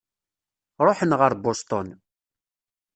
[0.85, 1.87] Ṛuḥen ɣer Boston.